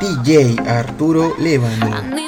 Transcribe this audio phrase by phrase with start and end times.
[0.00, 2.20] DJ Arturo Levano.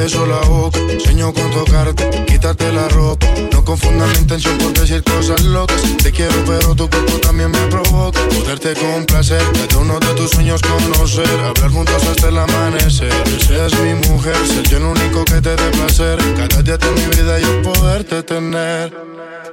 [0.00, 3.26] beso la boca, sueño con tocarte, quítate la ropa.
[3.52, 5.80] No confundas mi intención por decir cosas locas.
[6.02, 8.20] Te quiero, pero tu cuerpo también me provoca.
[8.28, 11.28] Poderte complacer, desde uno de tus sueños conocer.
[11.40, 13.12] Hablar juntos hasta el amanecer.
[13.46, 16.18] Seas mi mujer, ser yo el único que te dé placer.
[16.36, 18.96] Cada día de mi vida yo poderte tener.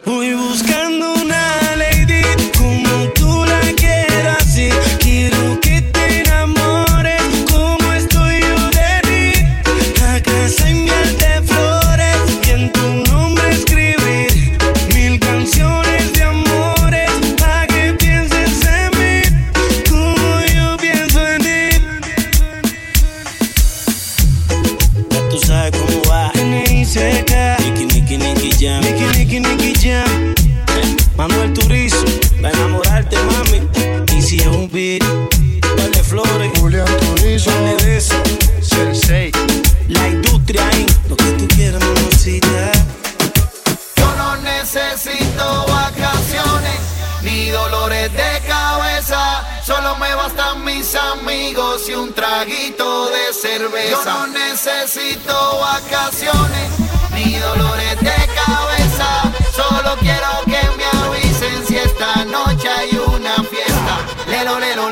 [0.05, 2.21] Voy buscando una lady
[2.57, 5.66] como tú la quieras y quiero que
[49.99, 54.03] me bastan mis amigos y un traguito de cerveza.
[54.03, 56.71] Yo no necesito vacaciones
[57.13, 58.15] ni dolores de
[58.45, 59.31] cabeza.
[59.55, 63.99] Solo quiero que me avisen si esta noche hay una fiesta.
[64.27, 64.89] Lelo, lelo,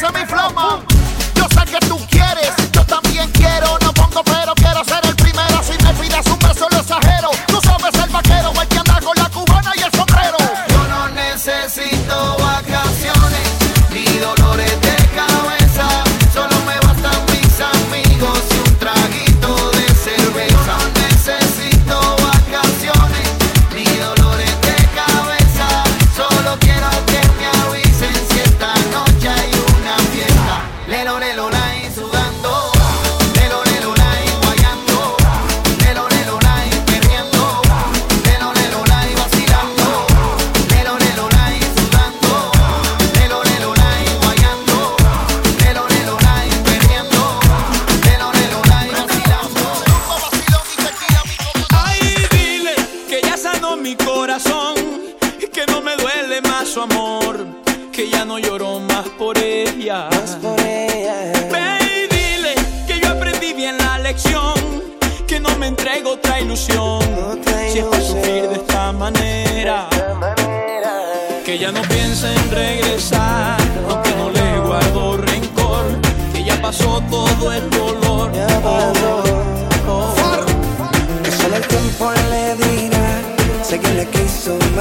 [0.00, 0.89] coração me inflama.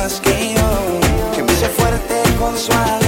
[0.07, 2.98] que yo, me hice fuerte con su amor.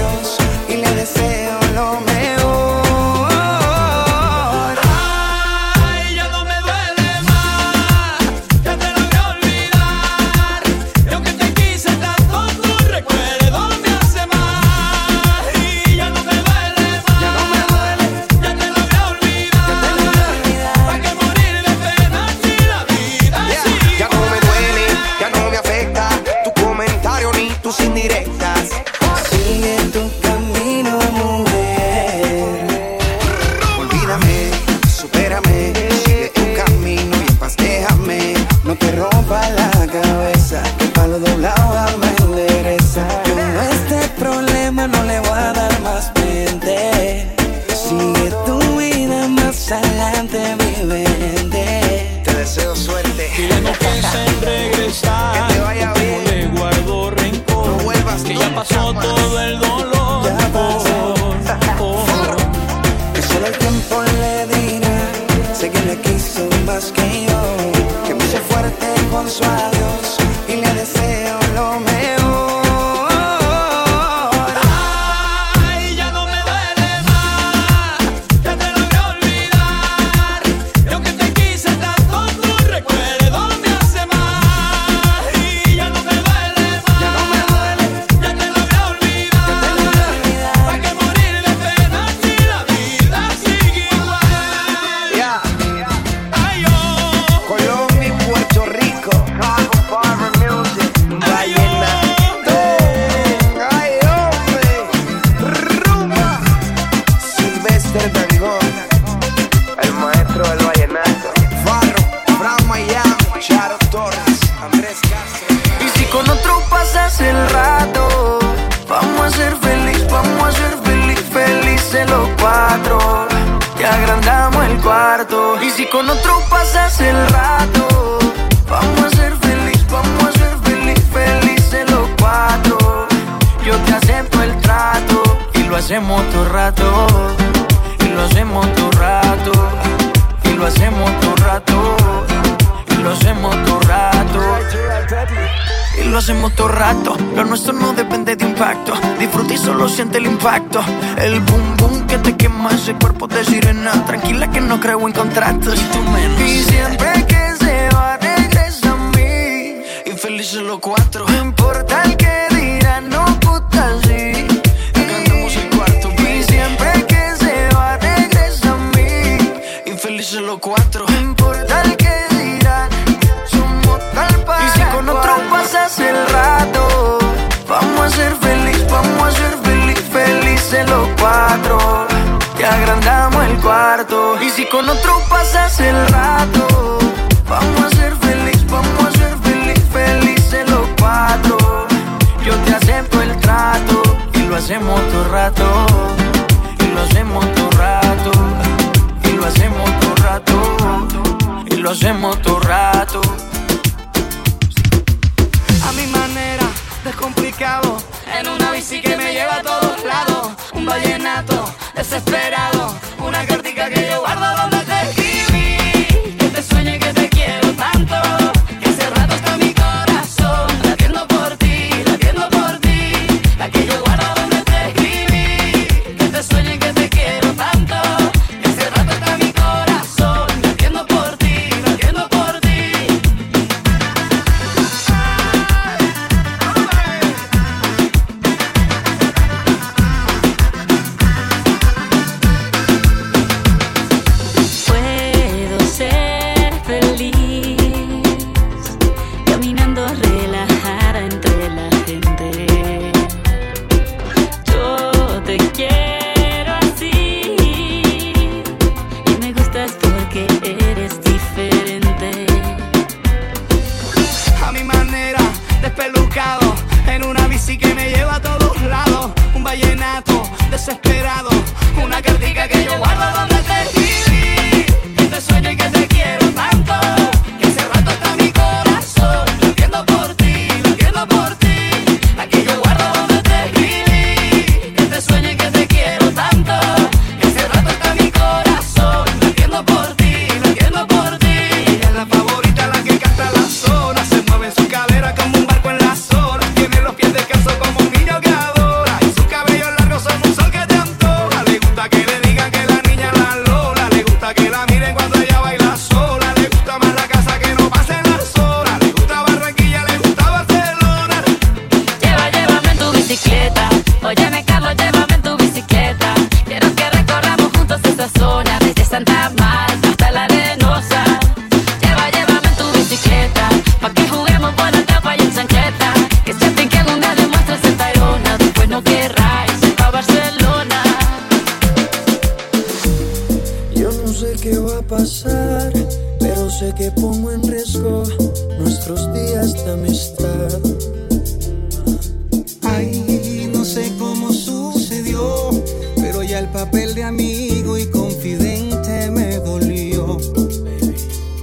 [346.71, 350.37] papel de amigo y confidente me dolió.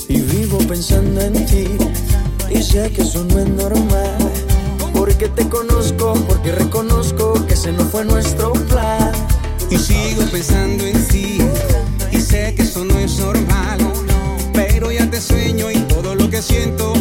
[0.08, 1.66] Y vivo pensando en ti,
[2.50, 4.18] y sé que eso no es normal.
[4.94, 9.12] Porque te conozco, porque reconozco que ese no fue nuestro plan.
[9.70, 11.38] Y sigo pensando en ti,
[12.12, 13.78] y sé que eso no es normal.
[14.52, 16.97] Pero ya te sueño y todo lo que siento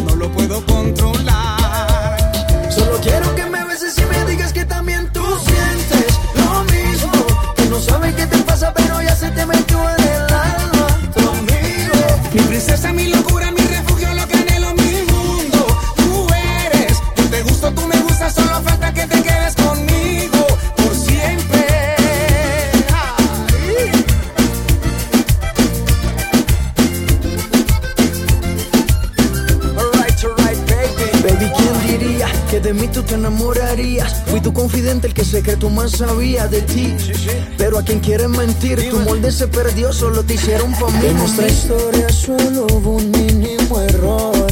[35.97, 36.95] sabía de ti.
[36.99, 37.29] Sí, sí.
[37.57, 38.91] Pero a quien quieren mentir, Dime.
[38.91, 41.09] tu molde se perdió, solo te hicieron familia.
[41.09, 44.47] En nuestra historia solo hubo un mínimo error.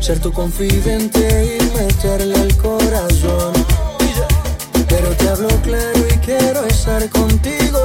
[0.00, 3.52] Ser tu confidente y meterle al corazón.
[4.88, 7.80] Pero te hablo claro y quiero estar contigo.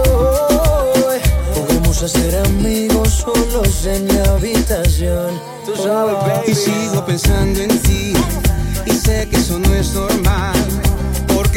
[1.55, 5.41] Podemos hacer amigos solos en mi habitación.
[5.65, 6.51] Tú sabes, oh, baby.
[6.51, 8.13] Y sigo pensando en ti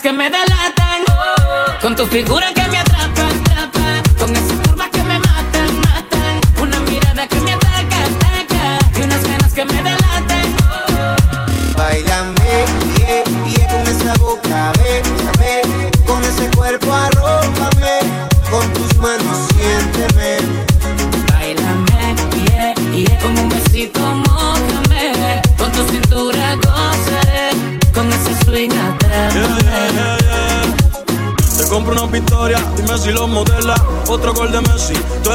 [0.00, 1.04] que me delatan.
[1.80, 2.75] Con tu figura que me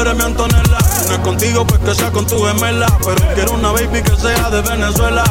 [0.02, 0.78] eres mi Antonella.
[1.08, 2.86] No es contigo, pues que sea con tu gemela.
[3.04, 5.24] Pero quiero una baby que sea de Venezuela.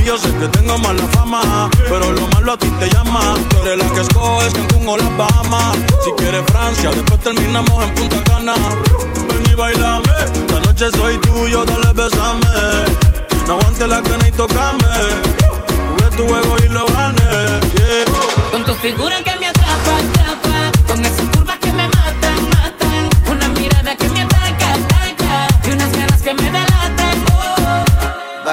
[0.00, 3.34] Y yo sé que tengo mala fama, pero lo malo a ti te llama.
[3.50, 5.76] Tú eres la que escoges Cancún las Bahamas.
[6.04, 8.54] Si quieres Francia, después terminamos en Punta Cana.
[9.28, 12.46] Ven y bailame, esta noche soy tuyo, dale besame.
[13.46, 14.86] No aguante la cana y tocame.
[15.88, 17.60] Jugué tu juego y lo gané.
[18.50, 19.31] Con tu figura que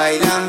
[0.09, 0.48] bailan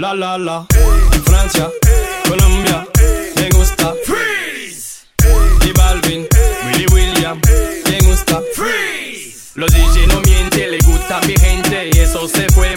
[0.00, 0.66] la la la.
[1.24, 1.70] Francia,
[2.26, 2.86] Colombia,
[3.36, 5.04] me gusta Freeze.
[5.66, 6.26] Y Balvin,
[6.64, 7.38] Willy William,
[7.90, 9.52] me gusta Freeze.
[9.56, 12.74] Los DJ no mienten, le gusta a mi gente y eso se fue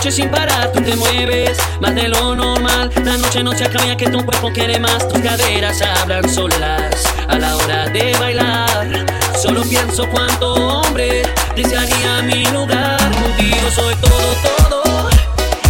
[0.00, 2.90] noche sin parar tú te mueves más de lo normal.
[3.04, 5.06] La noche no se acaba ya que tu cuerpo quiere más.
[5.08, 9.06] Tus caderas hablan solas a la hora de bailar.
[9.42, 11.22] Solo pienso cuánto hombre
[11.54, 12.98] desearía mi lugar.
[12.98, 15.10] Contigo soy todo, todo.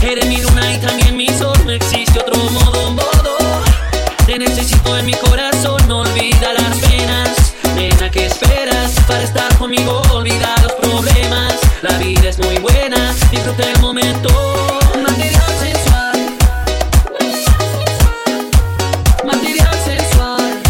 [0.00, 1.58] Eres mi luna y también mi sol.
[1.64, 3.36] No existe otro modo, modo.
[4.26, 5.80] Te necesito en mi corazón.
[5.88, 7.54] No olvida las penas.
[7.74, 10.09] Nena, ¿qué esperas para estar conmigo?
[11.82, 13.14] La vida es muy buena.
[13.30, 14.28] Disfruta el momento.
[15.02, 16.36] Material sensual.
[19.24, 20.62] Material sensual.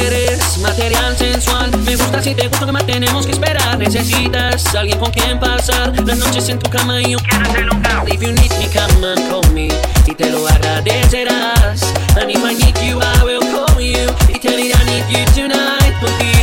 [0.00, 1.76] Eres material sensual.
[1.84, 3.78] Me gusta si te gusta que más tenemos que esperar.
[3.78, 7.82] Necesitas alguien con quien pasar las noches en tu cama y yo quiero hacer un
[8.08, 9.68] If you need me, come and call me.
[10.06, 11.82] Y te lo agradecerás.
[12.18, 14.10] And if I need you, I will call you.
[14.30, 16.33] Y te diré I need you tonight.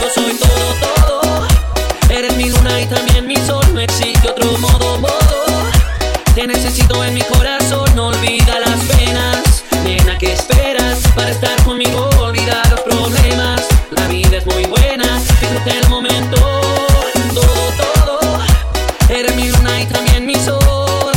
[2.24, 3.66] Eres mi luna y también mi sol.
[3.74, 5.72] No existe otro modo, modo.
[6.36, 7.90] Te necesito en mi corazón.
[7.96, 9.64] No olvida las penas.
[9.84, 12.08] Nena, ¿qué esperas para estar conmigo?
[12.20, 13.66] Olvida los problemas.
[13.90, 15.18] La vida es muy buena.
[15.18, 16.38] Disfruta el momento.
[17.34, 17.74] Todo,
[18.06, 18.20] todo.
[19.10, 21.14] Eres mi luna y también mi sol.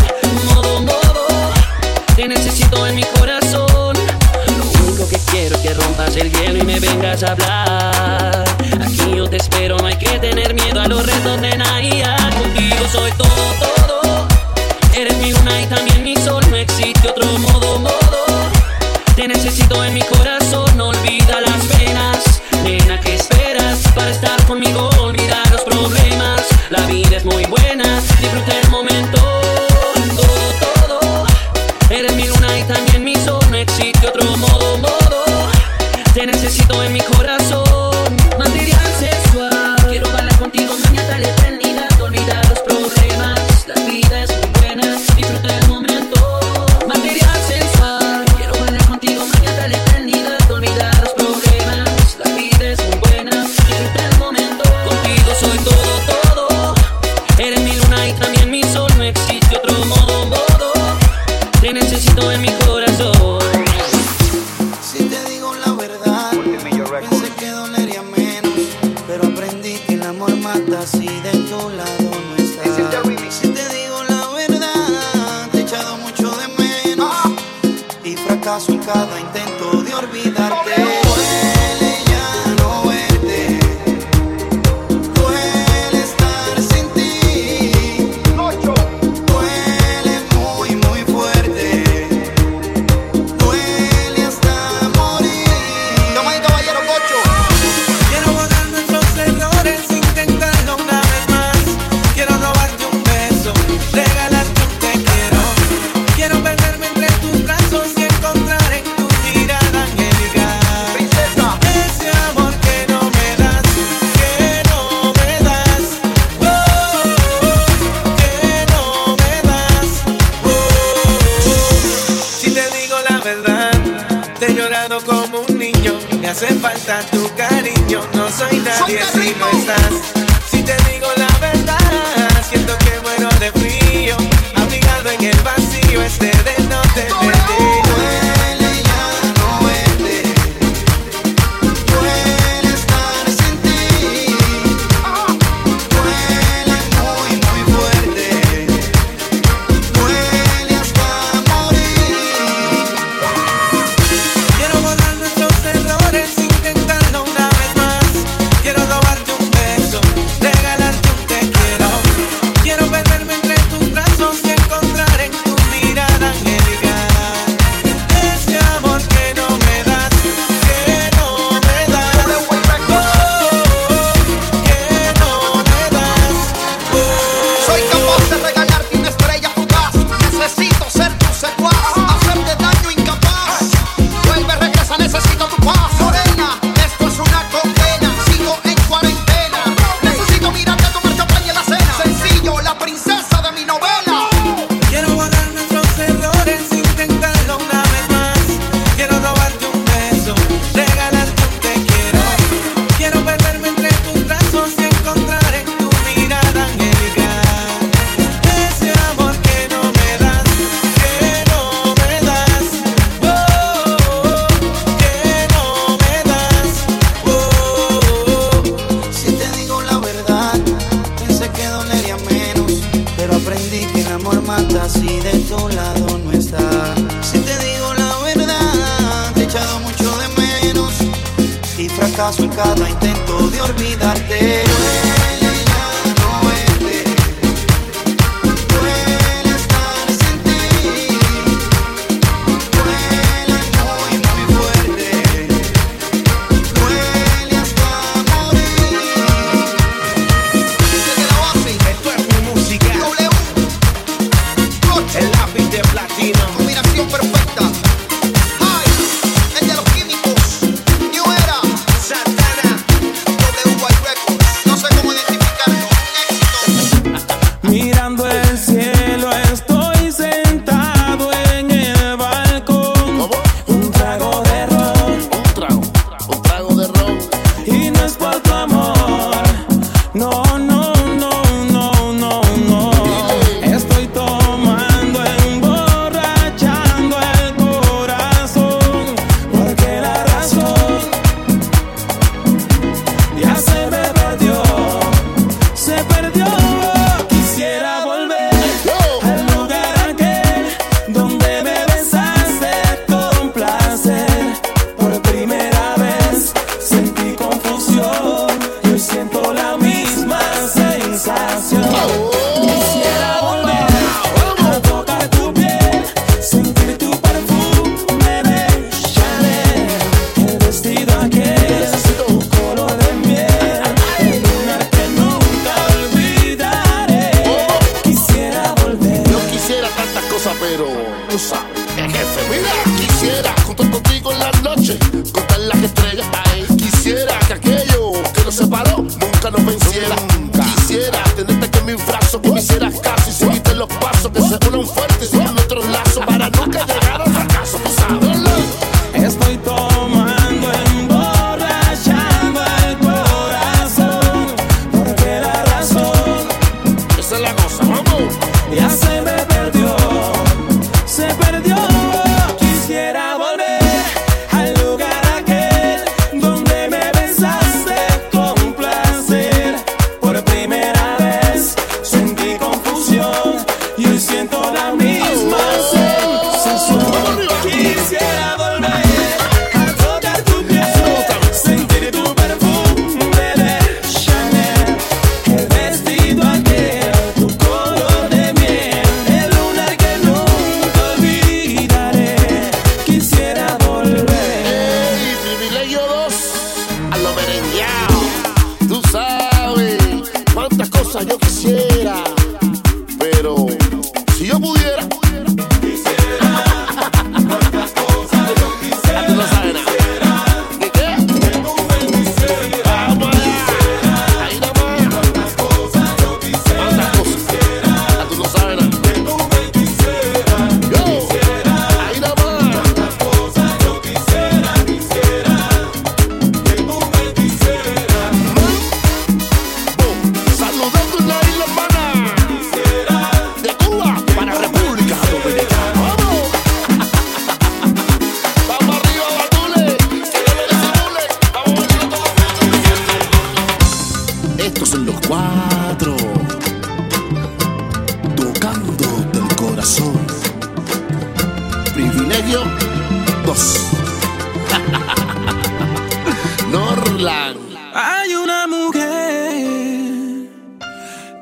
[0.54, 1.26] Modo, modo.
[2.16, 3.94] Te necesito en mi corazón.
[4.56, 7.73] Lo único que quiero es que rompas el hielo y me vengas a hablar.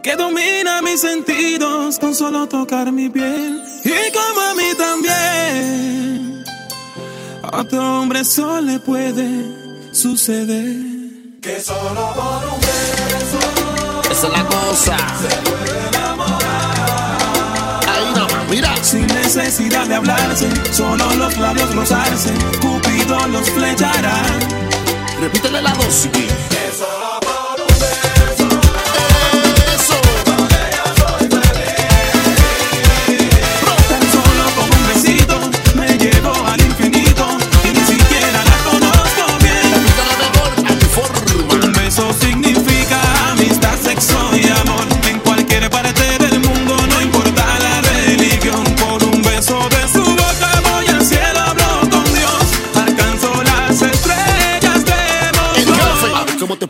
[0.02, 3.62] que domina mis sentidos con solo tocar mi piel.
[3.84, 6.44] Y como a mí también,
[7.42, 9.28] a otro hombre solo le puede
[9.92, 10.76] suceder.
[11.40, 13.38] Que solo por un beso.
[14.10, 14.96] Esa es la cosa.
[15.20, 17.80] Se puede enamorar.
[17.88, 18.72] Ahí no, mira.
[18.82, 24.22] Sin necesidad de hablarse, solo los labios rozarse, Cupido los flechará.
[25.20, 26.10] Repítele la dosis.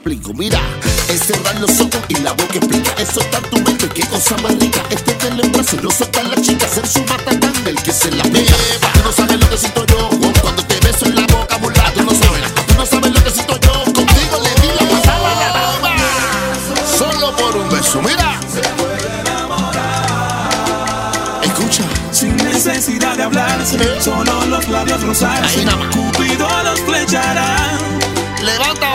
[0.02, 0.34] explico.
[0.34, 0.58] Mira,
[1.08, 2.92] es cerrar los ojos y la boca explica.
[2.98, 4.82] Es soltar tu mente, qué cosa más rica.
[4.90, 6.66] Este es tenerle en brazo no soltar la chica.
[6.66, 8.56] Ser su matatán el que se la pega.
[8.94, 10.10] Tú no sabes lo que siento yo
[10.42, 11.92] cuando te beso en la boca, burla.
[11.94, 13.84] Tú no sabes, tú no sabes lo que siento yo.
[13.84, 15.94] Contigo le di la pasada la dama.
[16.98, 18.40] Solo por un beso, mira.
[18.52, 20.50] Se puede enamorar.
[21.44, 24.00] Escucha, sin necesidad de hablarse, ¿Eh?
[24.00, 25.64] solo los labios rozarse.
[25.92, 27.78] Cupido los flechará.
[28.42, 28.94] Levanta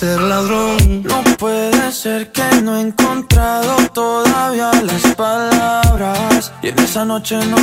[0.00, 1.02] ser ladrón.
[1.02, 6.52] No puede ser que no he encontrado todavía las palabras.
[6.62, 7.59] Y en esa noche no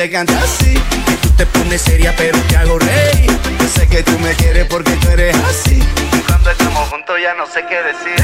[0.00, 0.72] te cante así.
[1.06, 3.30] Que tú te pones seria, pero te hago reír.
[3.60, 5.78] Yo sé que tú me quieres porque tú eres así.
[6.14, 8.19] Y cuando estamos juntos ya no sé qué decir.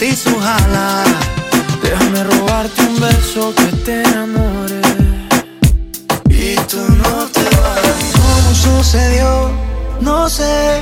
[0.00, 1.04] Sentí su jala.
[1.82, 4.80] Déjame robarte un beso que te enamore
[6.28, 8.12] y tú no te vas.
[8.14, 9.50] ¿Cómo sucedió?
[10.00, 10.80] No sé.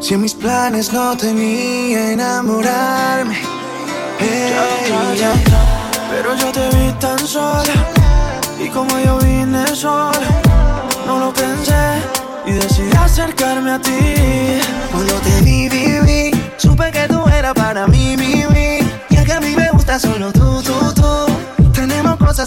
[0.00, 3.38] Si en mis planes no tenía enamorarme.
[4.18, 4.54] Hey,
[4.88, 5.62] Ya, ya, ya,
[6.10, 7.74] Pero yo te vi tan sola
[8.60, 9.11] Y como yo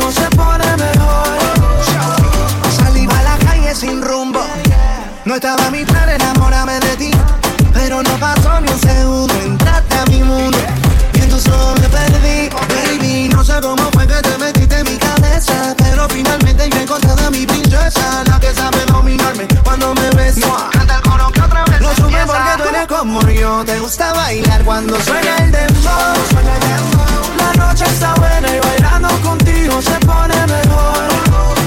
[0.00, 1.24] se pone mejor
[2.76, 4.40] Salí a la calle sin rumbo.
[5.24, 7.10] No estaba mi plan enamorarme de ti.
[7.72, 9.34] Pero no pasó ni un segundo.
[9.34, 10.58] Entraste a mi mundo.
[11.14, 12.50] Y en tus ojos me perdí.
[12.68, 15.74] Baby, no sé cómo fue que te metiste en mi cabeza.
[15.78, 18.24] Pero finalmente yo he encontrado a mi princesa.
[18.26, 20.70] La que sabe dominarme cuando me besa.
[20.72, 21.00] Canta
[21.84, 23.62] Lo supe porque tú eres como yo.
[23.66, 26.14] Te gusta bailar cuando suena el dembow.
[27.36, 31.04] La noche está buena y bailando contigo se pone mejor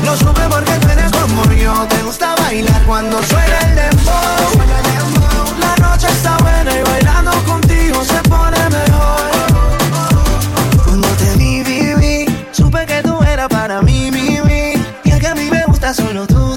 [0.06, 1.74] Lo supe porque tú eres como yo.
[1.88, 4.50] Te gusta bailar cuando suena el dembow.
[5.60, 9.32] La noche está buena y bailando contigo se pone mejor
[10.84, 14.74] Cuando te vi, vi, vi, supe que tú eras para mí, mi, mi.
[15.04, 16.57] Y es que a mí me gusta solo tú.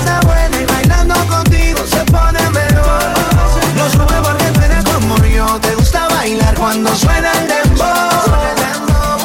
[0.00, 3.02] pasa buena y bailando contigo se pone mejor.
[3.76, 7.86] Lo sube porque tú eres como yo, te gusta bailar cuando suena el dembow.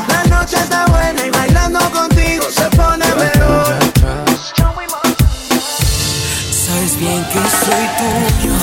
[0.09, 3.75] La noche está buena y bailando contigo se pone mejor.
[6.65, 8.55] Sabes bien que soy tuyo.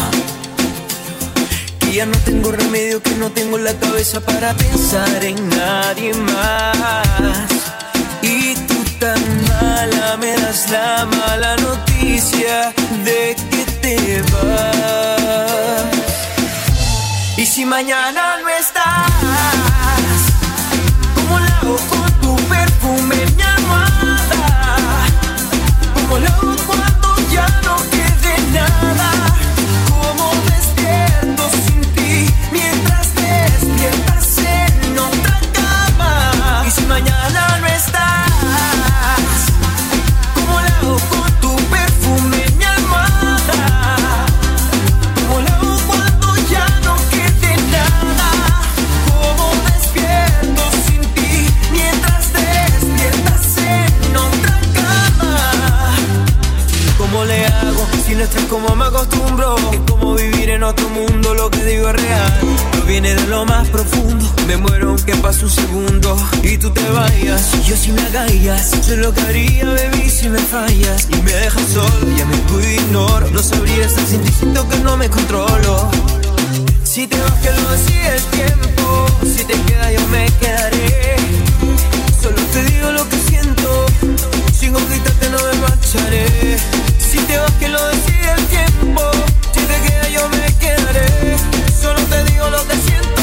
[1.90, 7.81] Y ya no tengo remedio, que no tengo la cabeza para pensar en nadie más
[10.18, 12.72] me das la mala noticia
[13.04, 15.82] de que te vas.
[17.36, 19.10] Y si mañana no estás,
[21.14, 25.06] como lo hago con tu perfume, mi amada,
[25.94, 26.52] como lo hago
[58.52, 59.56] como me acostumbro.
[59.72, 62.32] Es como vivir en otro mundo, lo que digo es real.
[62.76, 64.30] No viene de lo más profundo.
[64.46, 67.50] Me muero aunque pase un segundo y tú te vayas.
[67.54, 71.08] Y yo si me agallas, sé lo que haría, baby, si me fallas.
[71.10, 73.30] Y me dejas solo, ya me cuido ignoro.
[73.30, 75.90] No sabría estar sin ti, siento que no me controlo.
[76.84, 79.06] Si te vas, que lo decide el tiempo.
[79.22, 81.16] Si te queda, yo me quedaré.
[82.20, 83.86] Solo te digo lo que siento.
[84.52, 86.91] Sin hojita te no me marcharé.
[87.12, 89.02] Si te vas que lo decide el tiempo,
[89.52, 91.36] si te quedas yo me quedaré.
[91.78, 93.22] Solo te digo lo que siento,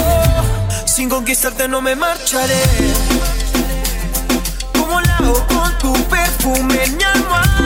[0.86, 2.62] sin conquistarte no me marcharé.
[4.74, 5.18] Como la
[5.48, 7.59] con tu perfume, mi alma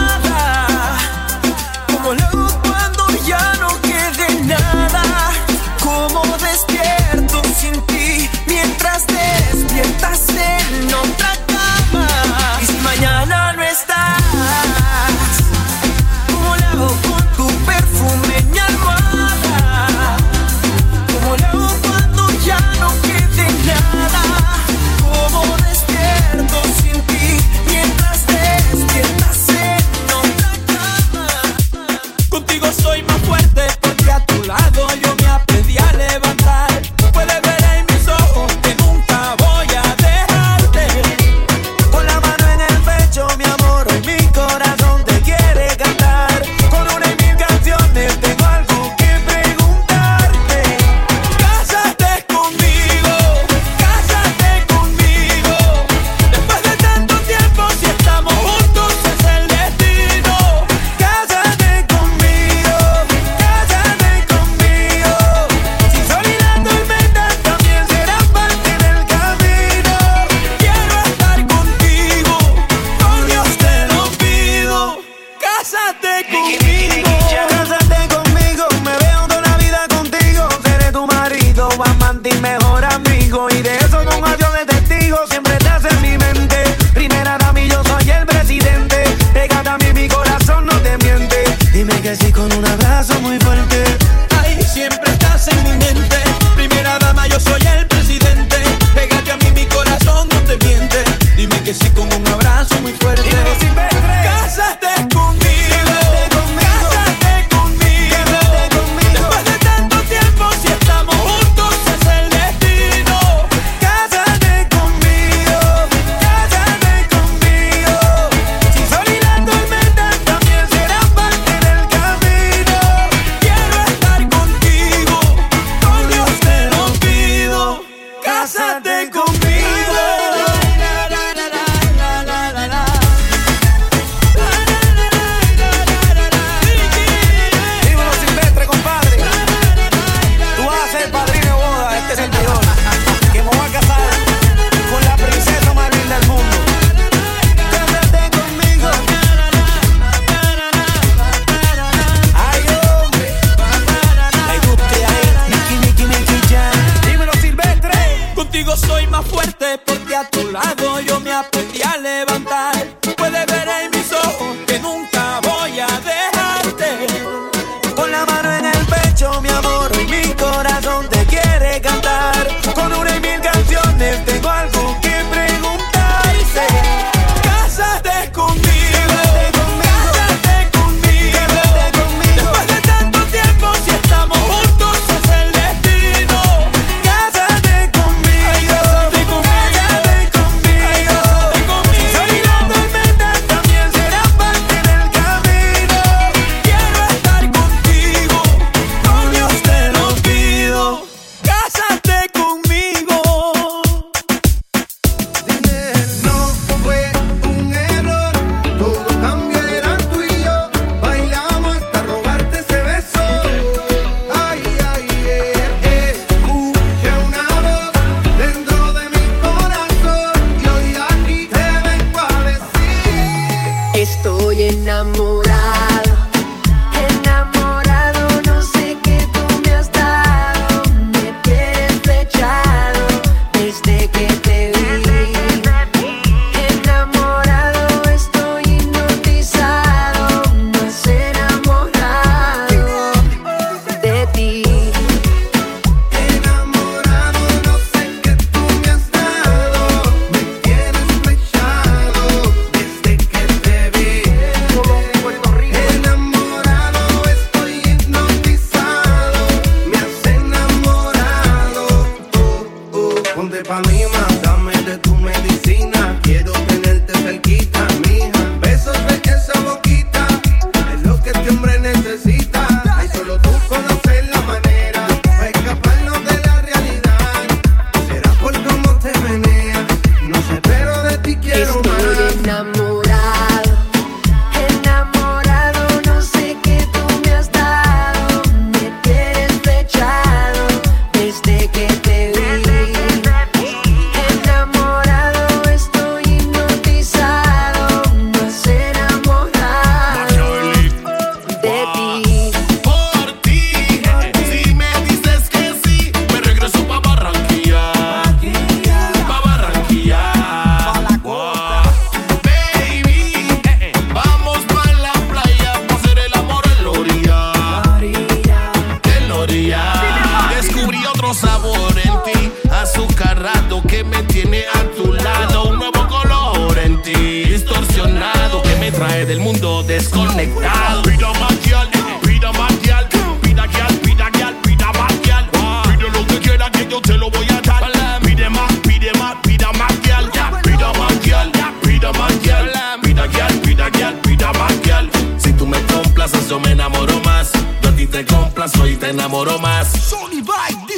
[321.34, 327.46] sabor en ti, azucarrado que me tiene a tu lado, un nuevo color en ti,
[327.46, 331.02] distorsionado que me trae del mundo desconectado.
[331.04, 331.90] Vida magial,
[332.24, 333.08] vida magial,
[333.42, 335.50] vida guial, vida guial, vida magial.
[335.84, 337.84] Pide lo que quiera que yo te lo voy a dar.
[338.22, 340.30] Pide más, pide más, vida magial,
[340.64, 341.52] vida magial,
[341.84, 345.10] vida magial, vida guial, vida guial, vida magial.
[345.38, 349.10] Si tú me complaces yo me enamoro más, yo a ti te complazo y te
[349.10, 349.73] enamoro más.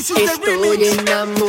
[0.07, 1.44] Estoy enamorado.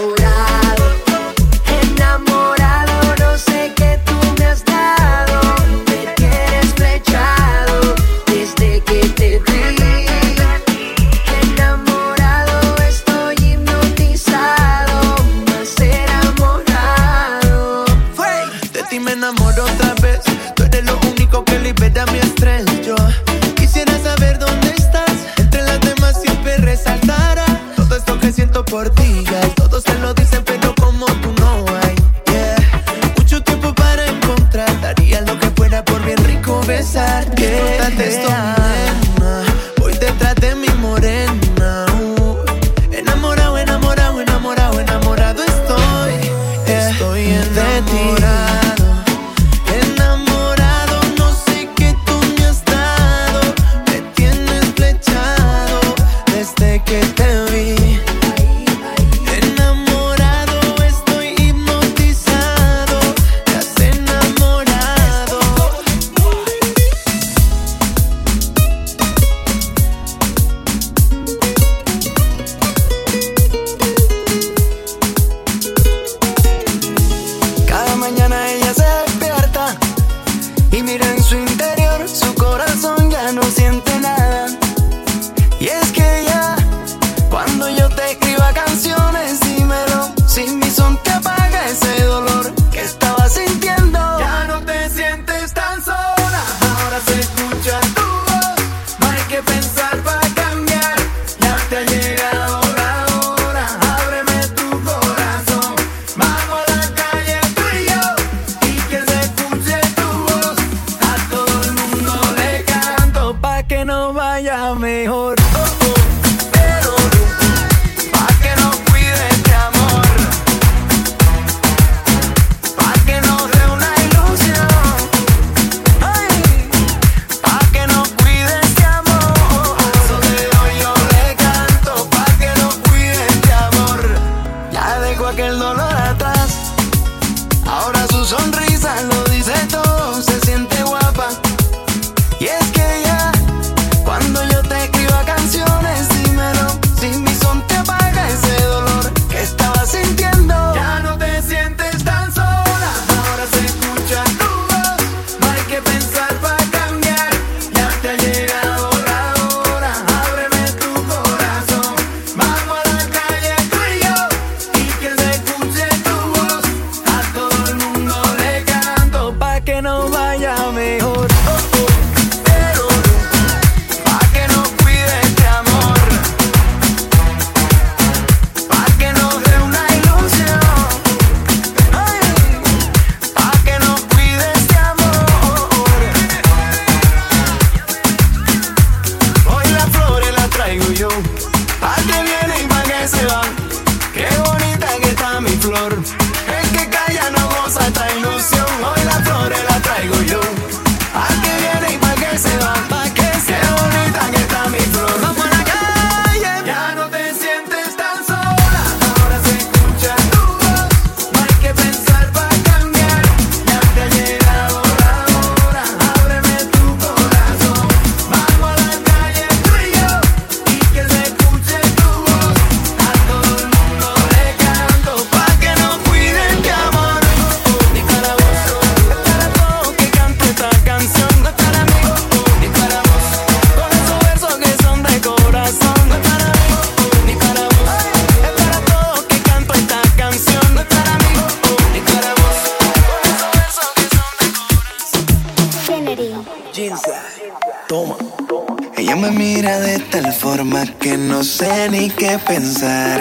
[249.47, 253.19] Mira de tal forma que no sé ni qué pensar.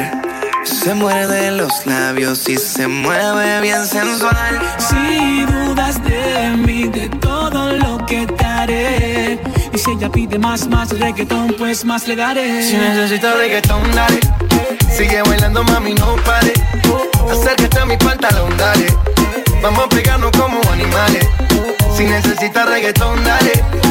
[0.63, 4.55] Se muerde los labios y se mueve bien sensual.
[4.87, 9.39] Si dudas de mí, de todo lo que te haré.
[9.71, 12.63] Y si ella pide más, más reggaetón, pues más le daré.
[12.63, 14.19] Si necesitas reggaetón, dale.
[14.97, 16.53] Sigue bailando, mami, no pare.
[17.31, 18.87] Acércate a mi pantalón, dale.
[19.61, 21.27] Vamos a pegarnos como animales.
[21.95, 23.84] Si necesitas reggaetón, dale.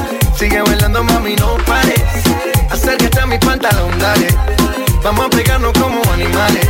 [0.44, 1.94] Sigue bailando, mami, no pare.
[2.70, 4.28] Acércate a mi pantalón, dale.
[5.02, 6.68] Vamos a pegarnos como animales.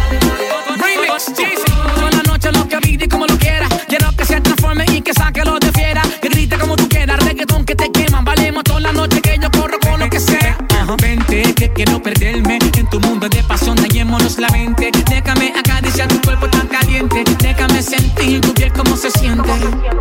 [0.77, 1.72] Remix, Jeezy.
[1.97, 3.66] Toda la noche lo que vive y como lo quiera.
[3.89, 6.03] Quiero que se transforme y que saque lo de fiera.
[6.22, 8.25] Que grite como tú quieras, reggaetón que te queman.
[8.25, 10.57] Valemos toda la noche que yo corro con lo que sea.
[10.81, 10.95] Ajá.
[11.03, 13.75] Vente, que quiero perderme en tu mundo de pasión.
[13.75, 14.93] Dañémonos la mente.
[15.11, 17.25] Déjame acariciar tu cuerpo tan caliente.
[17.41, 19.51] Déjame sentir tu piel como se siente.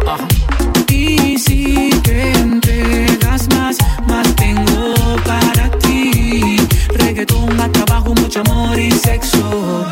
[0.06, 0.28] Ajá.
[0.90, 2.43] Y si te
[8.34, 9.86] mucho amor y sexo.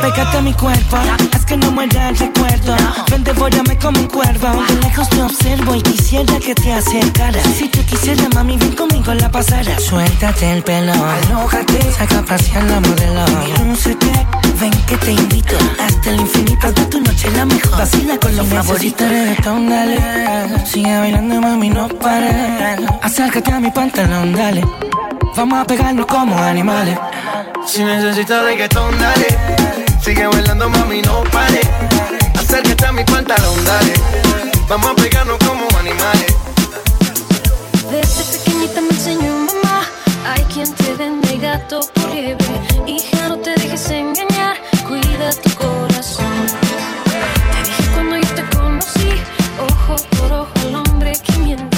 [0.00, 0.96] Pégate a mi cuerpo,
[1.32, 2.74] haz que no muera el recuerdo.
[3.10, 4.48] Ven, devórame como un cuervo.
[4.68, 7.46] De lejos te observo y quisiera que te acercaras.
[7.56, 9.78] Si te quisiera, mami, ven conmigo la pasara.
[9.78, 13.24] Suéltate el pelo, alójate, saca a pasear la modelo.
[13.66, 14.26] Lúcete,
[14.60, 16.72] ven que te invito hasta el infinito.
[16.72, 17.78] De tu noche la mejor.
[17.78, 19.08] Vacila con los favoritos.
[19.08, 19.98] reggaetón, dale.
[20.66, 22.80] Sigue bailando, mami, no pares.
[23.02, 24.62] Acércate a mi pantalón, dale.
[25.34, 26.98] Vamos a pegarnos como animales.
[27.66, 29.28] Si necesitas reggaetón, dale.
[30.02, 31.60] Sigue bailando, mami, no pare.
[32.38, 33.94] Acércate a mi pantalón, dale.
[34.68, 36.36] Vamos a pegarnos como animales.
[37.90, 39.82] Desde pequeñita me enseñó mamá
[40.26, 42.46] Hay quien te vende gato por liebre
[42.86, 44.56] Hija, no te dejes engañar
[44.88, 46.46] Cuida tu corazón
[47.04, 49.10] Te dije cuando yo te conocí
[49.60, 51.71] Ojo por ojo al hombre que miente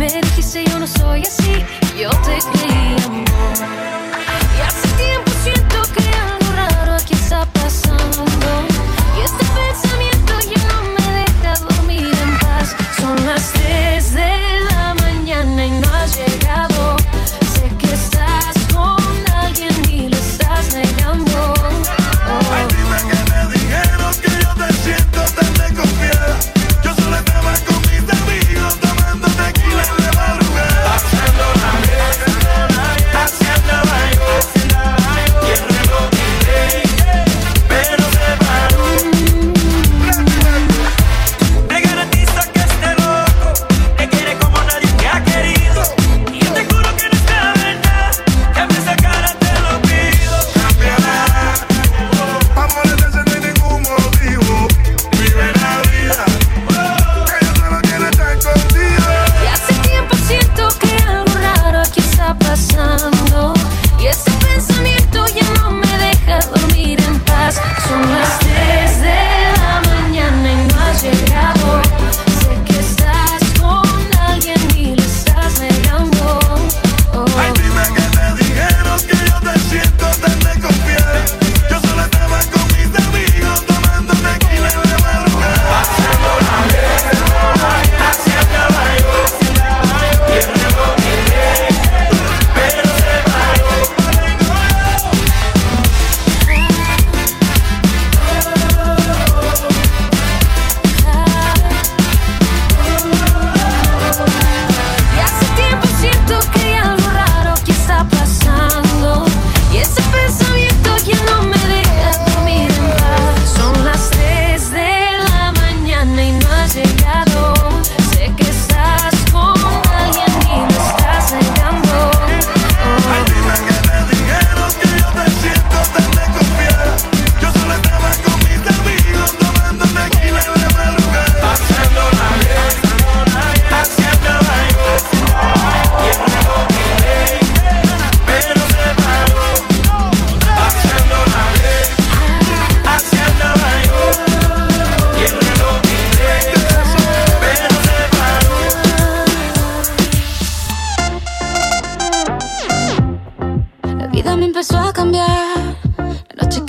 [0.00, 1.62] Me dijiste yo no soy así
[1.94, 3.28] Yo te creí amor.
[4.56, 5.30] Y hace tiempo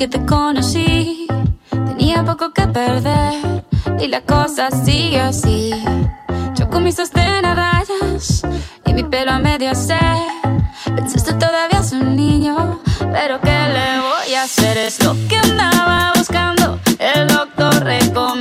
[0.02, 1.28] que te conocí,
[1.70, 3.64] tenía poco que perder.
[4.00, 5.70] Y la cosa sigue así.
[6.56, 8.42] Yo con mis sostén a rayas
[8.88, 10.18] y mi pelo a medio hacer.
[10.96, 12.80] Pensaste todavía es un niño,
[13.12, 14.76] pero ¿qué le voy a hacer?
[14.80, 16.80] Es lo que andaba buscando.
[16.98, 18.41] El doctor recomendando.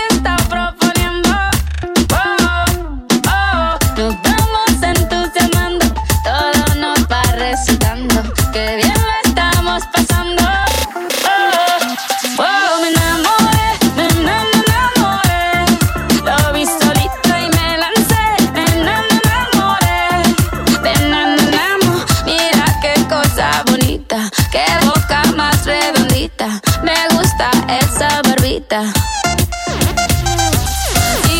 [28.61, 28.63] Y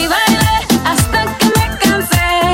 [0.08, 2.54] bailé hasta que me cansé,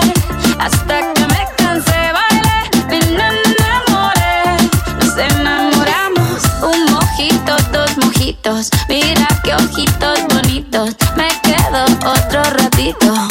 [0.60, 4.58] hasta que me cansé, bailé, me enamoré.
[5.00, 13.27] Nos enamoramos, un mojito, dos mojitos, mira qué ojitos bonitos, me quedo otro ratito.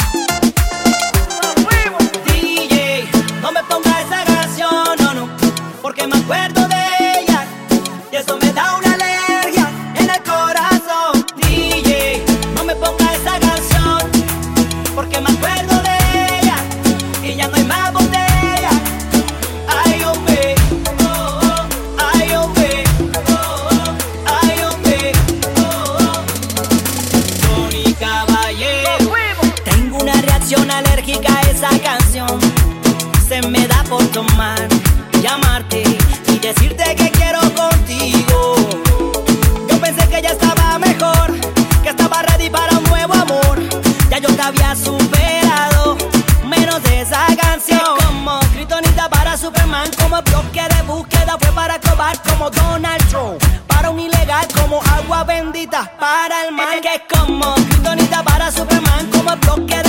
[56.87, 59.86] que es como Kryptonita para Superman, como el bloque de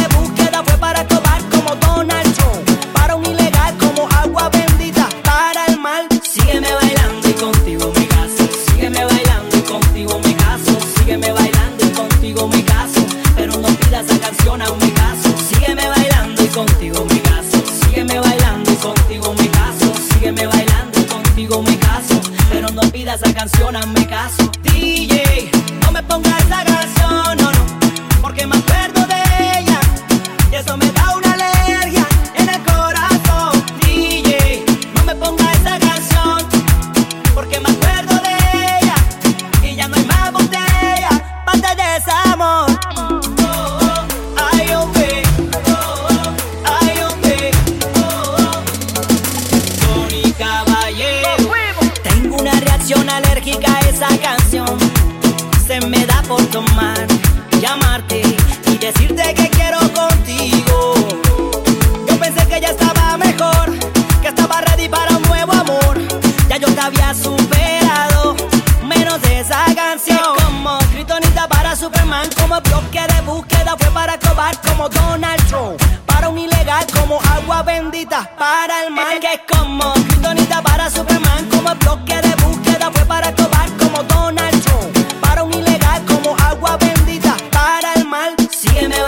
[73.79, 75.81] que para cobar como Donald Trump.
[76.07, 79.19] Para un ilegal como agua bendita para el mal.
[79.21, 84.03] Que es como Kryptonita para Superman, como el bloque de búsqueda fue para cobar como
[84.03, 85.21] Donald Trump.
[85.21, 88.35] Para un ilegal como agua bendita para el mal.
[88.51, 89.08] Sígueme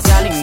[0.00, 0.35] fantasía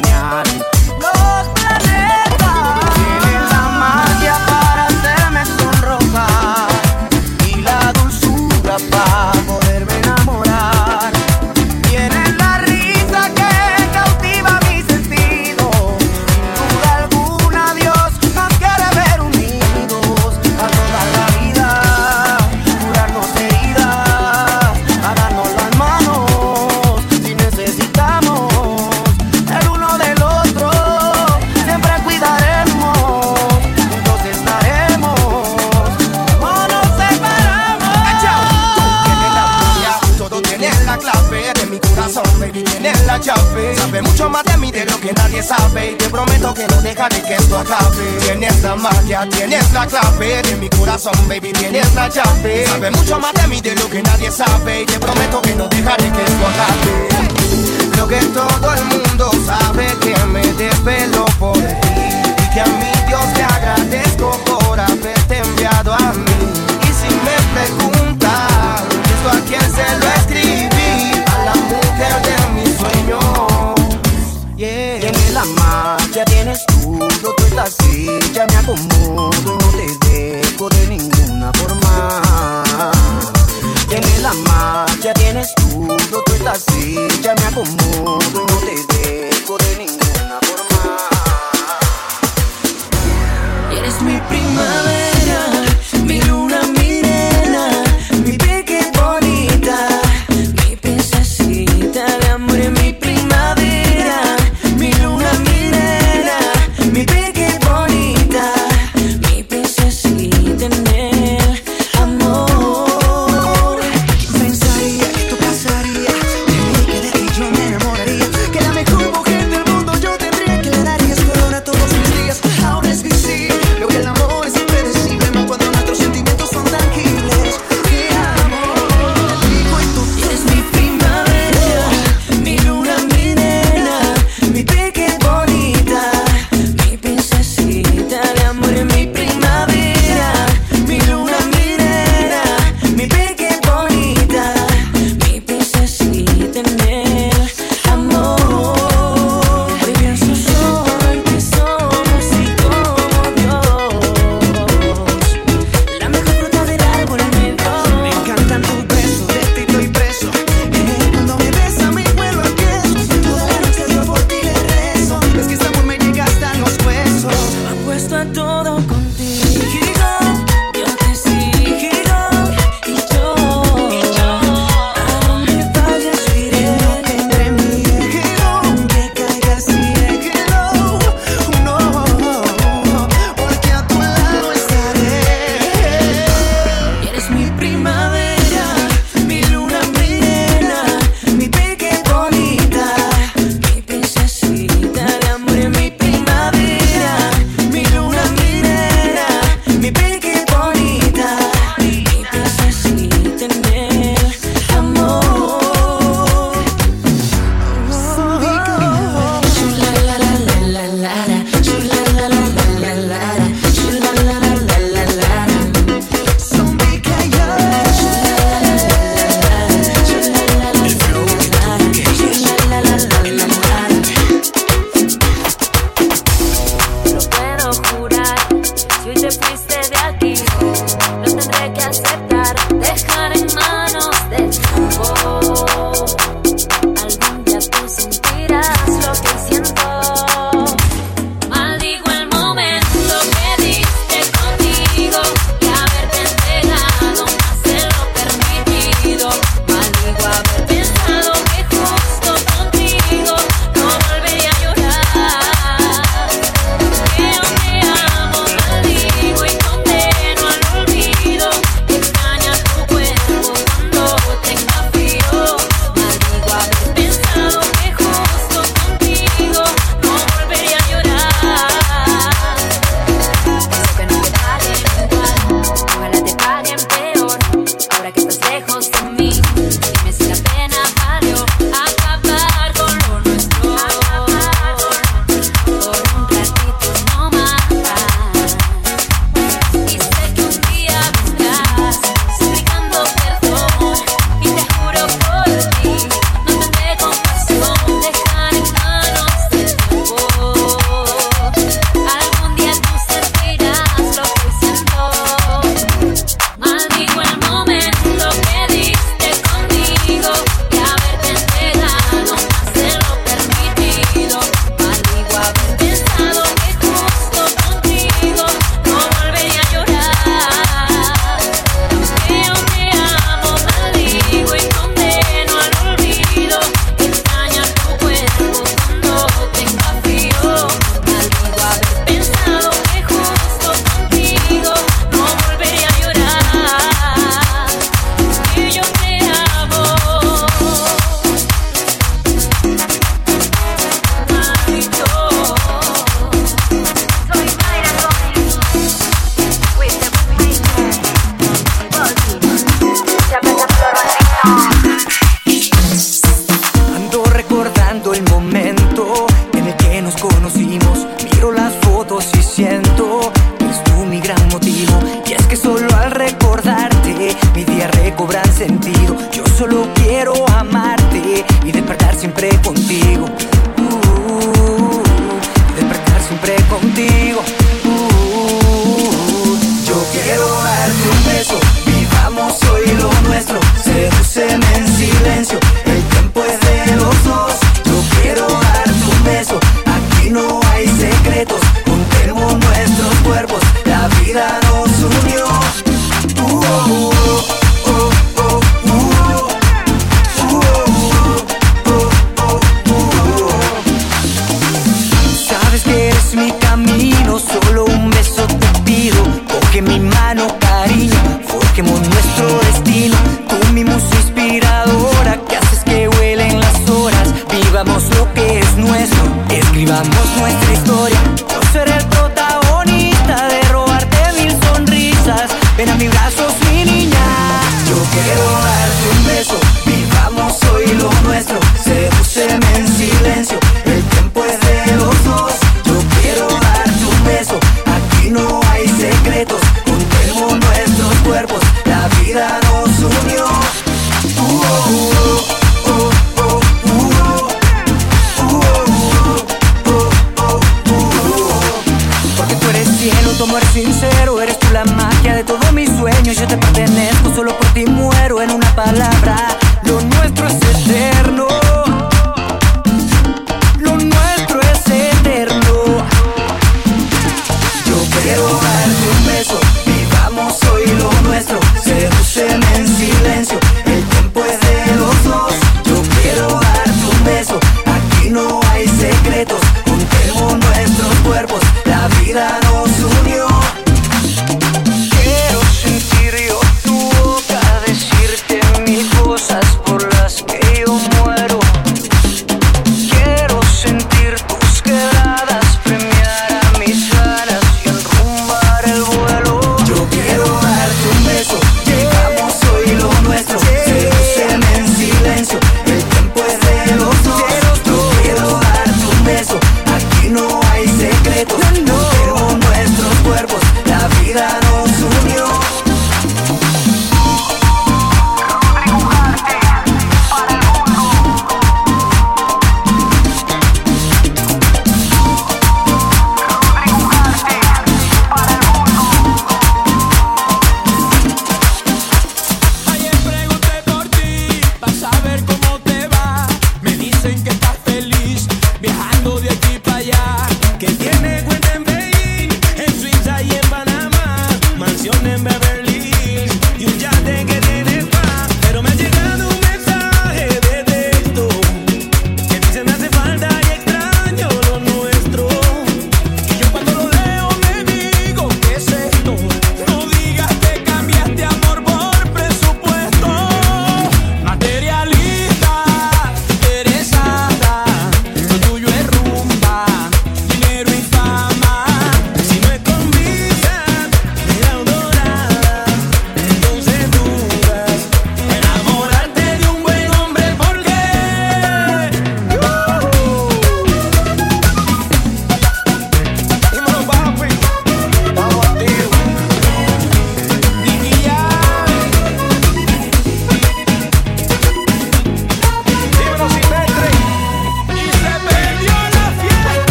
[51.03, 52.65] son, baby, tienes una chape.
[52.65, 54.85] Sabe mucho más de mí de lo que nadie sabe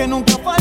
[0.00, 0.59] que nunca falta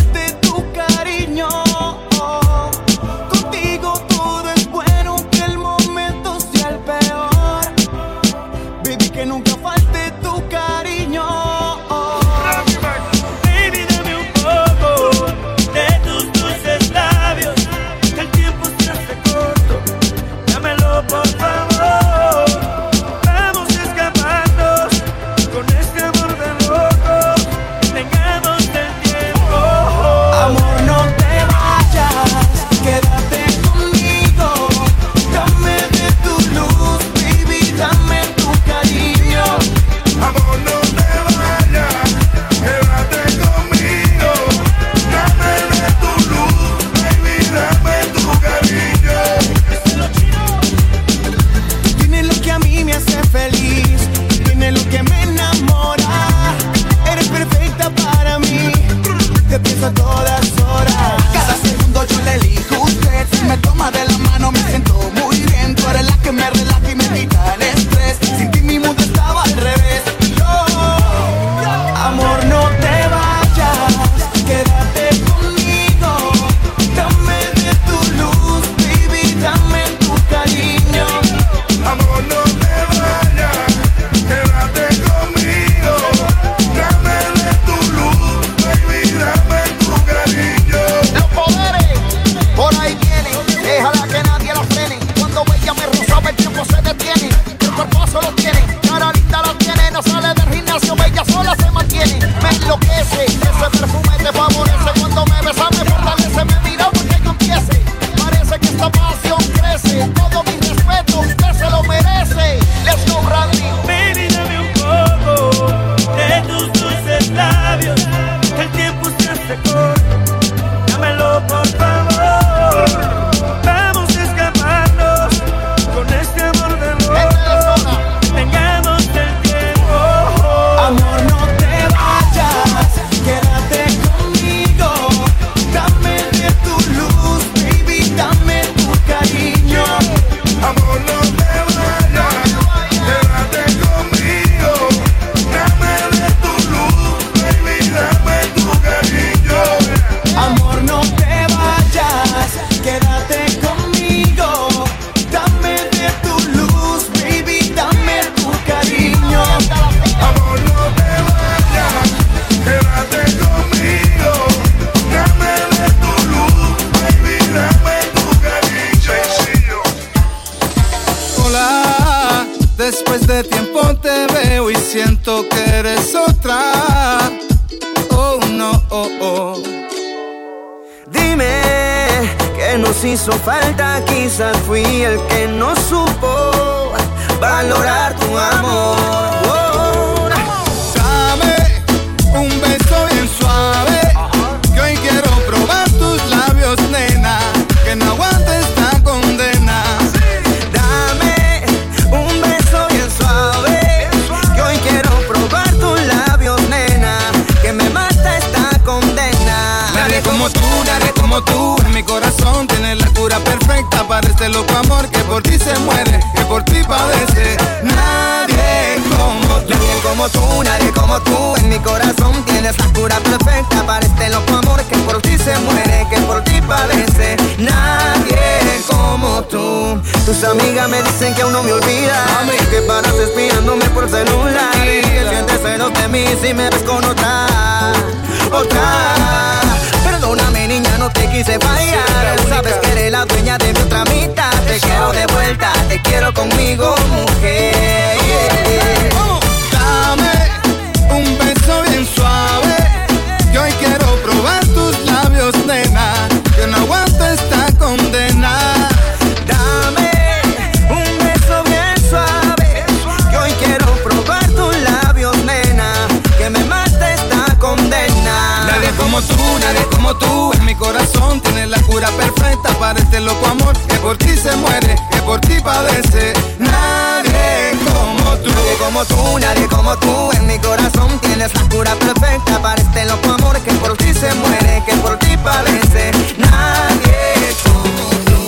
[272.90, 276.34] para este loco amor que por ti se muere, que por ti padece.
[276.58, 278.50] Nadie como tú.
[278.50, 280.32] Nadie como tú, nadie como tú.
[280.32, 284.34] En mi corazón tienes la cura perfecta para este loco amor que por ti se
[284.34, 286.12] muere, que por ti padece.
[286.40, 288.42] Nadie como tú.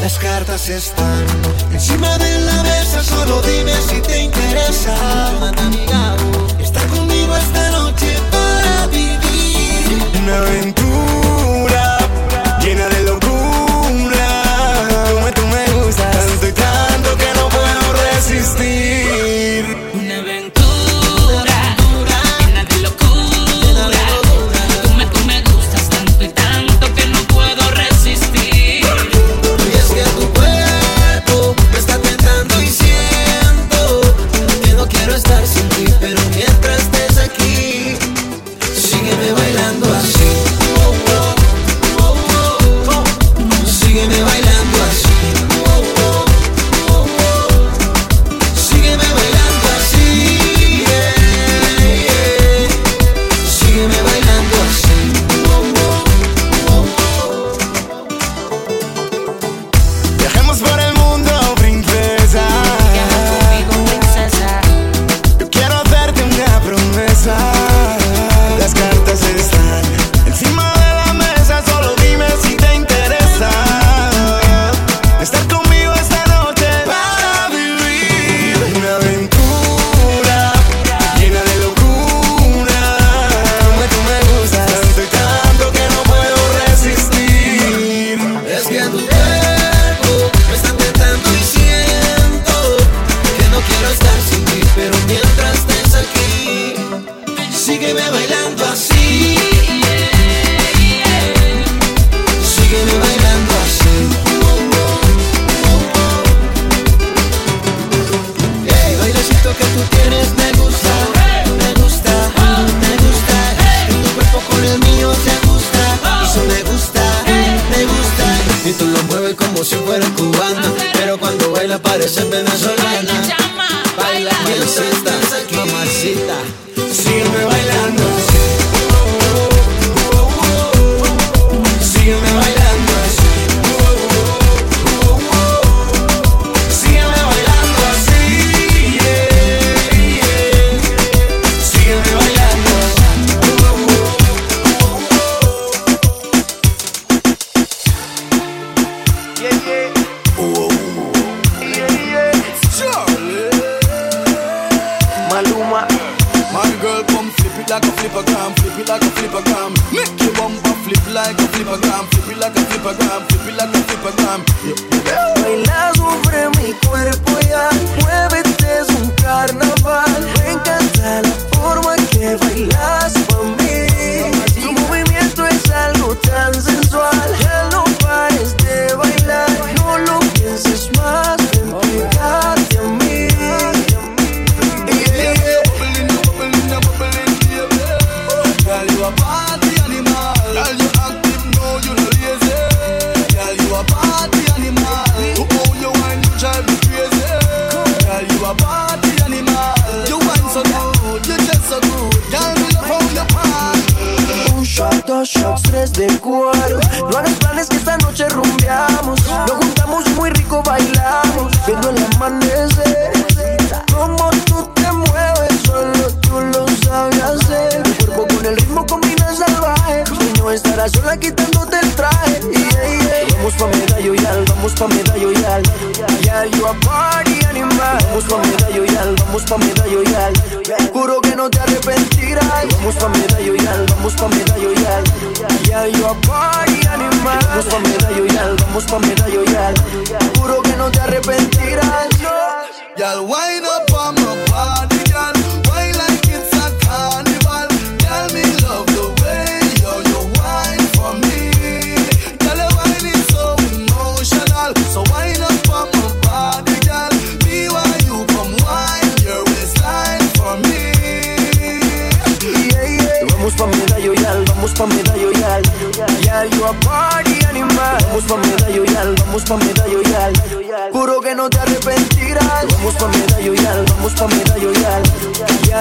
[0.00, 1.26] Las cartas están
[1.70, 4.94] encima de la mesa, solo dime si te interesa.
[6.58, 11.98] Está conmigo esta noche para vivir una aventura
[12.62, 13.05] llena de
[18.30, 19.35] existir.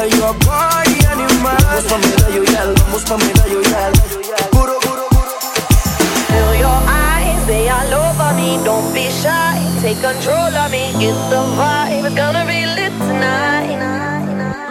[0.09, 3.93] your yo voy animal Vamos pa' medallo y al, vamos pa' medallo y al
[4.51, 5.31] Puro, puro, puro
[6.27, 8.59] Feel your eyes, they all over me.
[8.63, 10.91] Don't be shy, take control of me.
[10.99, 14.14] Get the vibe, it's gonna be lit tonight.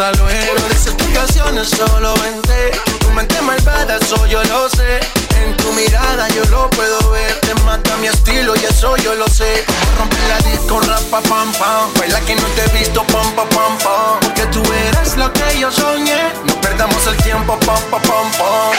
[0.00, 0.54] luego.
[0.68, 2.70] Las explicaciones solo vente,
[3.00, 5.00] tu mente malvada, eso yo lo sé.
[5.36, 9.28] En tu mirada yo lo puedo ver, te mata mi estilo y eso yo lo
[9.28, 9.64] sé.
[9.98, 11.92] Rompe la disco, rapa, pam, pam.
[11.98, 14.20] Baila que no te he visto, pam, pam, pam, pam.
[14.20, 16.32] Porque tú eres lo que yo soñé.
[16.46, 18.72] No perdamos el tiempo, pam, pam, pam, pam.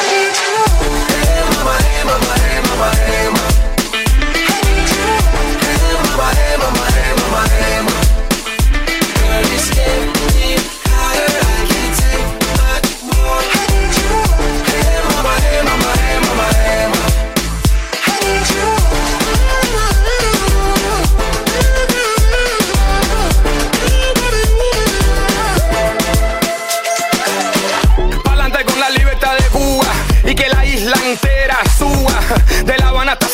[1.10, 3.61] Eh, mamá, eh, mamá, eh, mamá,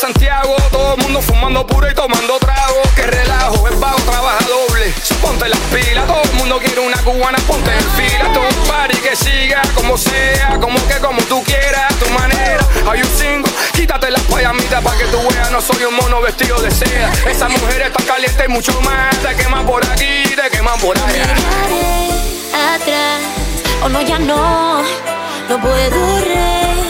[0.07, 2.81] Santiago, todo el mundo fumando puro y tomando trago.
[2.95, 4.93] Que relajo, el vago trabaja doble.
[5.21, 8.31] Ponte las pilas, todo el mundo quiere una cubana, ponte en fila.
[8.33, 12.65] Todo un party que siga como sea, como que como tú quieras, tu manera.
[12.89, 16.57] Hay un cinco, quítate las payamitas para que tú veas, no soy un mono vestido
[16.61, 17.11] de seda.
[17.29, 19.13] Esa mujer está caliente y mucho más.
[19.17, 21.35] Te queman por aquí, te queman por allá.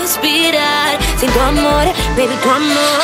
[0.07, 1.85] Respirar sin tu amor,
[2.15, 2.97] baby, tu amor.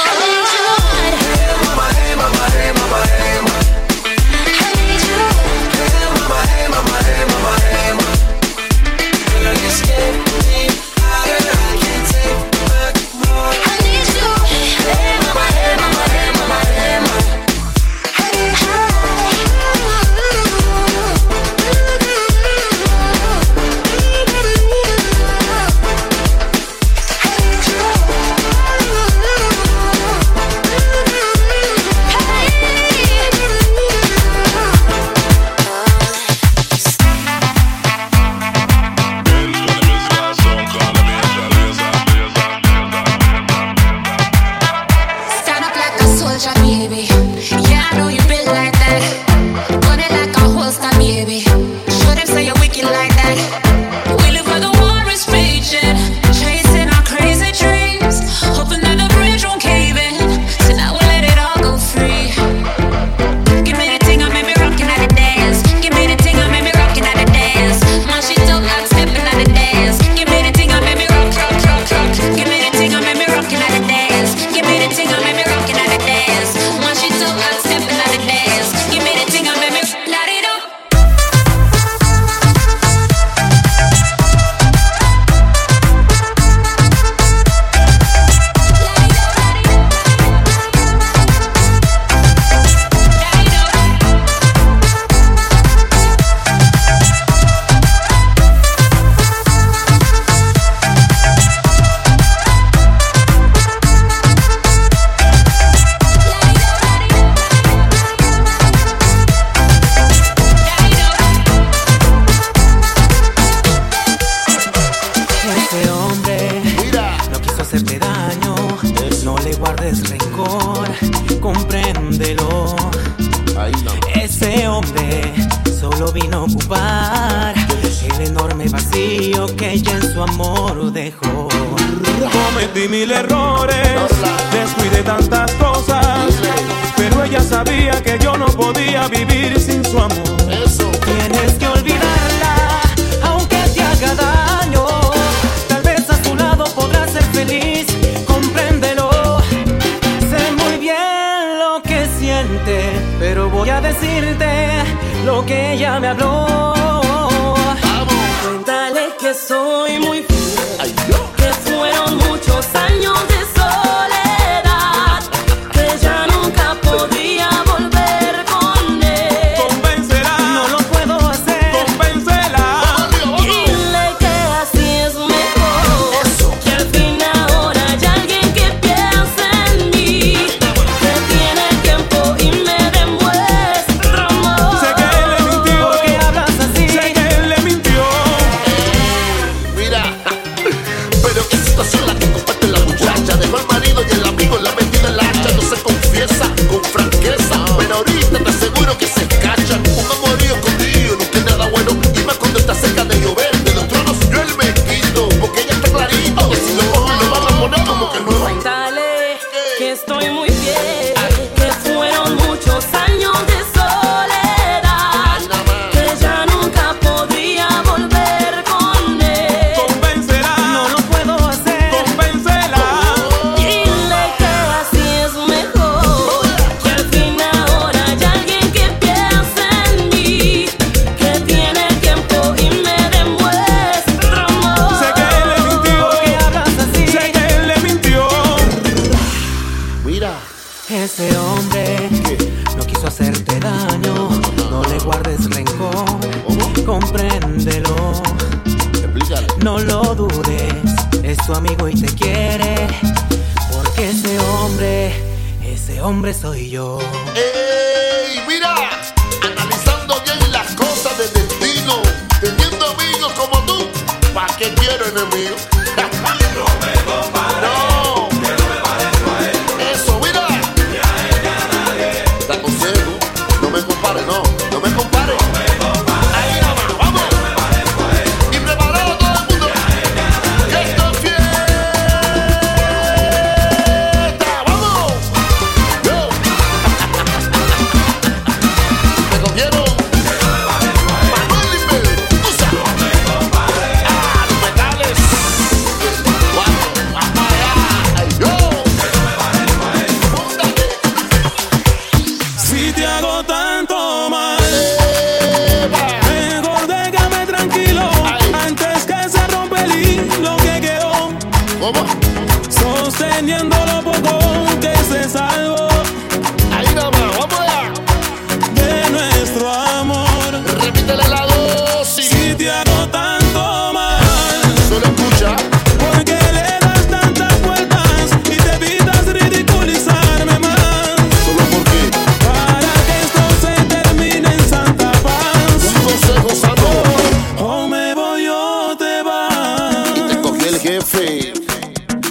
[340.83, 341.53] jefe.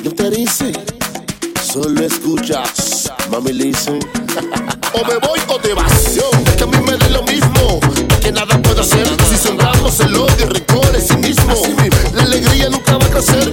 [0.04, 0.72] Yo te dice,
[1.62, 3.98] solo escuchas, mami listen.
[4.92, 6.14] o me voy o te vas.
[6.14, 7.80] Yo, es que a mí me da lo mismo,
[8.10, 9.06] es que nada puedo hacer.
[9.30, 11.54] Si sembramos el odio, rencor, el mismo.
[12.14, 13.52] la alegría nunca va a crecer.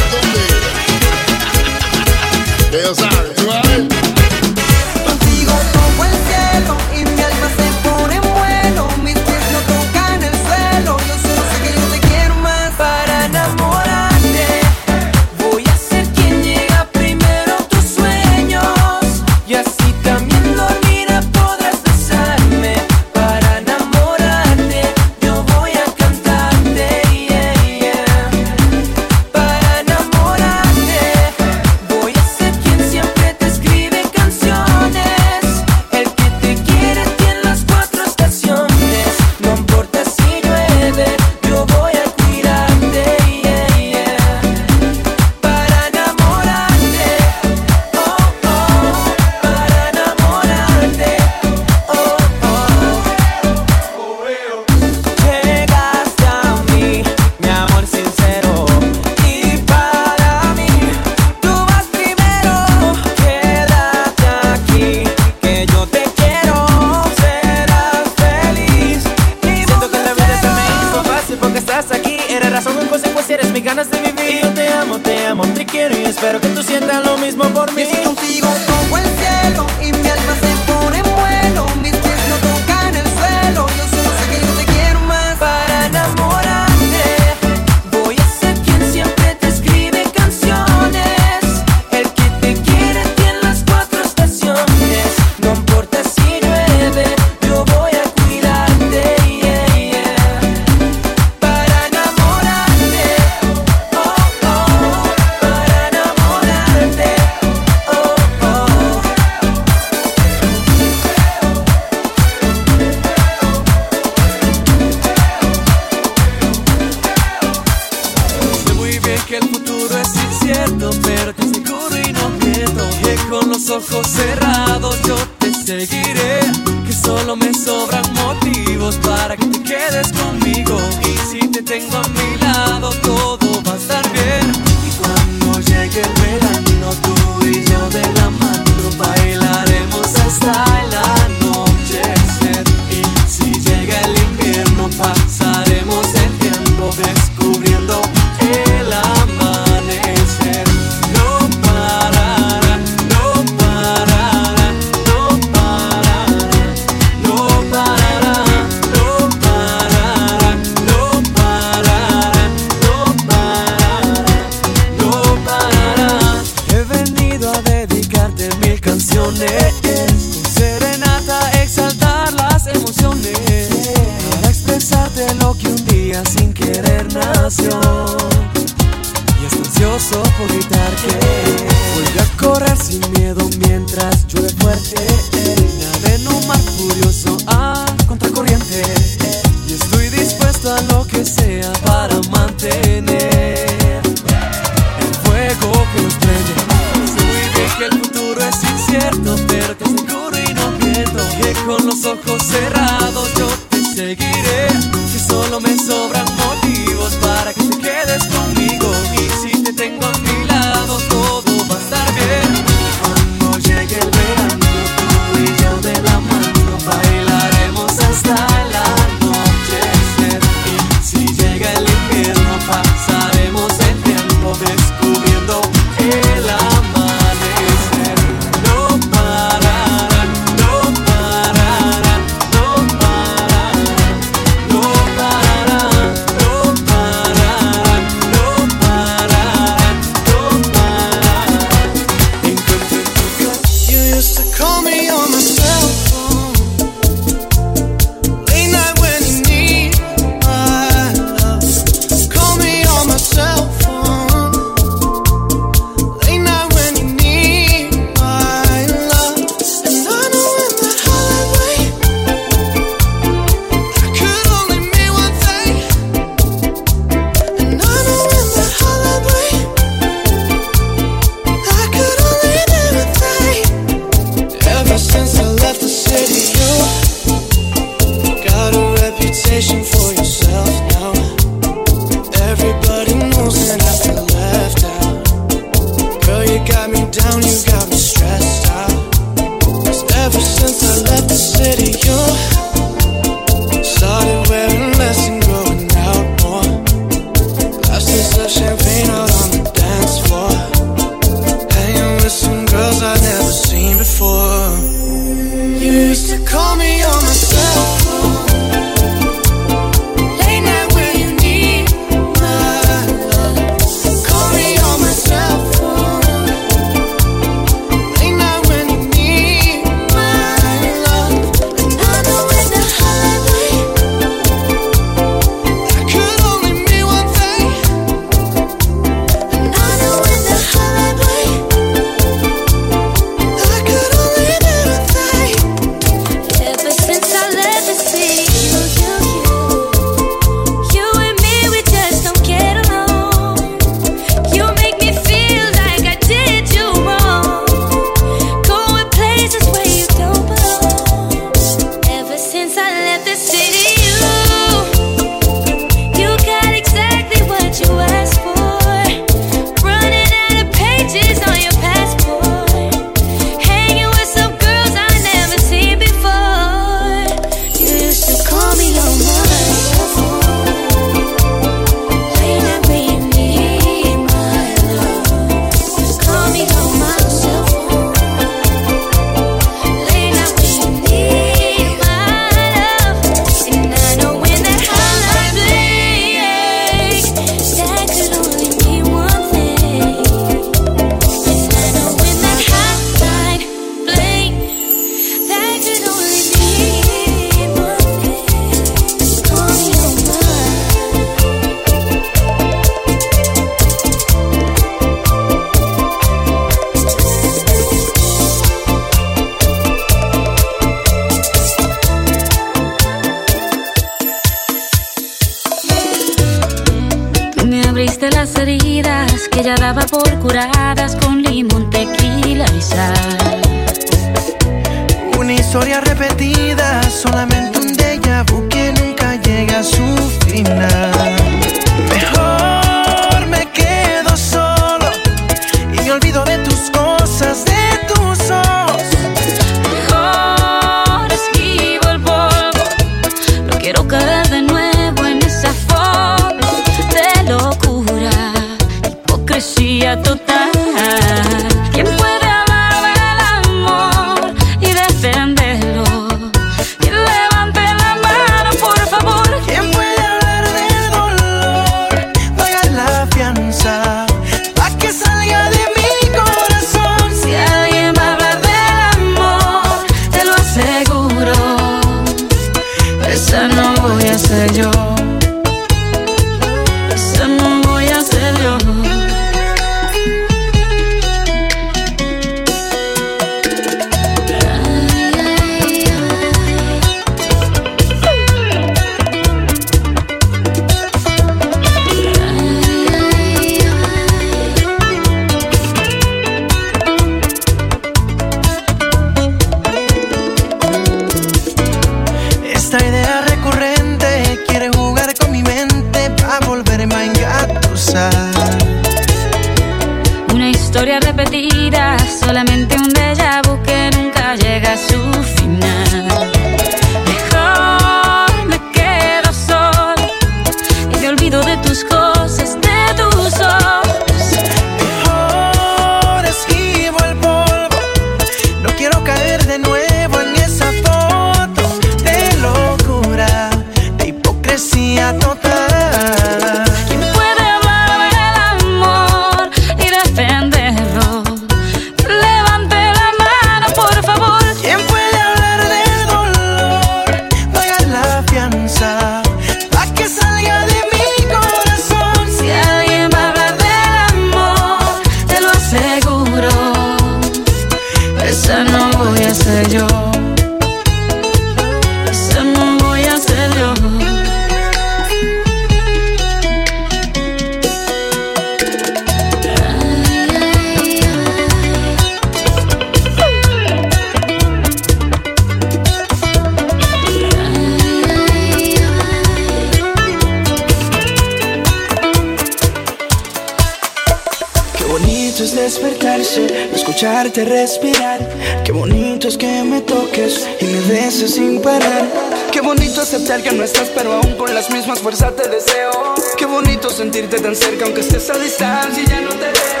[595.21, 596.33] fuerza te deseo.
[596.57, 600.00] Qué bonito sentirte tan cerca, aunque estés a distancia y ya no te veo.